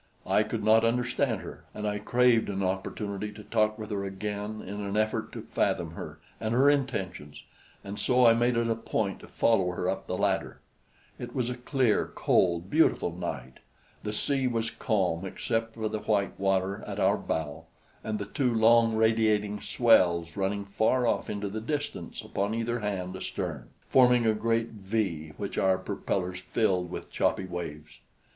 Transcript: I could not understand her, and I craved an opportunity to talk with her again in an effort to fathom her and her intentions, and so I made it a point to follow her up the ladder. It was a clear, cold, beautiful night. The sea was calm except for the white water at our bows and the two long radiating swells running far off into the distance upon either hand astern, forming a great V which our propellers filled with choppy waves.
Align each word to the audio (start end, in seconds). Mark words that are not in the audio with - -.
I 0.25 0.41
could 0.41 0.63
not 0.63 0.83
understand 0.83 1.41
her, 1.41 1.65
and 1.75 1.87
I 1.87 1.99
craved 1.99 2.49
an 2.49 2.63
opportunity 2.63 3.31
to 3.33 3.43
talk 3.43 3.77
with 3.77 3.91
her 3.91 4.03
again 4.03 4.59
in 4.59 4.81
an 4.81 4.97
effort 4.97 5.31
to 5.33 5.43
fathom 5.43 5.91
her 5.91 6.17
and 6.39 6.55
her 6.55 6.71
intentions, 6.71 7.43
and 7.83 7.99
so 7.99 8.25
I 8.25 8.33
made 8.33 8.57
it 8.57 8.67
a 8.67 8.73
point 8.73 9.19
to 9.19 9.27
follow 9.27 9.69
her 9.73 9.87
up 9.87 10.07
the 10.07 10.17
ladder. 10.17 10.59
It 11.19 11.35
was 11.35 11.51
a 11.51 11.55
clear, 11.55 12.07
cold, 12.15 12.67
beautiful 12.67 13.11
night. 13.15 13.59
The 14.01 14.11
sea 14.11 14.47
was 14.47 14.71
calm 14.71 15.23
except 15.23 15.75
for 15.75 15.87
the 15.87 15.99
white 15.99 16.39
water 16.39 16.83
at 16.87 16.99
our 16.99 17.15
bows 17.15 17.65
and 18.03 18.17
the 18.17 18.25
two 18.25 18.51
long 18.51 18.95
radiating 18.95 19.61
swells 19.61 20.35
running 20.35 20.65
far 20.65 21.05
off 21.05 21.29
into 21.29 21.47
the 21.47 21.61
distance 21.61 22.23
upon 22.23 22.55
either 22.55 22.79
hand 22.79 23.15
astern, 23.15 23.69
forming 23.87 24.25
a 24.25 24.33
great 24.33 24.69
V 24.69 25.33
which 25.37 25.59
our 25.59 25.77
propellers 25.77 26.39
filled 26.39 26.89
with 26.89 27.11
choppy 27.11 27.45
waves. 27.45 27.99